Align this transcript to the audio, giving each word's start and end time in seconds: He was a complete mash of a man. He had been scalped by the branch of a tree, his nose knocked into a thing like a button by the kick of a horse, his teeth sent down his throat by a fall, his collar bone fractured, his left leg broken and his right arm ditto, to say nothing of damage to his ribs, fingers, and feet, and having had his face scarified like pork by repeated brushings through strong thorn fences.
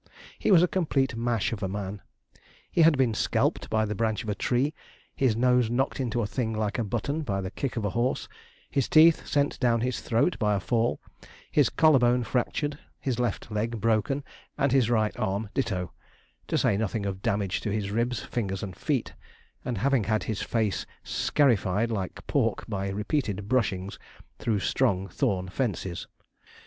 He 0.39 0.49
was 0.49 0.63
a 0.63 0.67
complete 0.67 1.15
mash 1.15 1.51
of 1.53 1.61
a 1.61 1.67
man. 1.67 2.01
He 2.71 2.81
had 2.81 2.97
been 2.97 3.13
scalped 3.13 3.69
by 3.69 3.85
the 3.85 3.93
branch 3.93 4.23
of 4.23 4.29
a 4.29 4.33
tree, 4.33 4.73
his 5.15 5.35
nose 5.35 5.69
knocked 5.69 5.99
into 5.99 6.23
a 6.23 6.25
thing 6.25 6.53
like 6.53 6.79
a 6.79 6.83
button 6.83 7.21
by 7.21 7.39
the 7.39 7.51
kick 7.51 7.77
of 7.77 7.85
a 7.85 7.91
horse, 7.91 8.27
his 8.67 8.89
teeth 8.89 9.27
sent 9.27 9.59
down 9.59 9.81
his 9.81 10.01
throat 10.01 10.39
by 10.39 10.55
a 10.55 10.59
fall, 10.59 10.99
his 11.51 11.69
collar 11.69 11.99
bone 11.99 12.23
fractured, 12.23 12.79
his 12.99 13.19
left 13.19 13.51
leg 13.51 13.79
broken 13.79 14.23
and 14.57 14.71
his 14.71 14.89
right 14.89 15.15
arm 15.19 15.49
ditto, 15.53 15.93
to 16.47 16.57
say 16.57 16.75
nothing 16.77 17.05
of 17.05 17.21
damage 17.21 17.61
to 17.61 17.69
his 17.71 17.91
ribs, 17.91 18.21
fingers, 18.23 18.63
and 18.63 18.75
feet, 18.75 19.13
and 19.63 19.77
having 19.77 20.05
had 20.05 20.23
his 20.23 20.41
face 20.41 20.87
scarified 21.03 21.91
like 21.91 22.25
pork 22.25 22.65
by 22.67 22.89
repeated 22.89 23.47
brushings 23.47 23.99
through 24.39 24.57
strong 24.57 25.07
thorn 25.07 25.47
fences. 25.47 26.07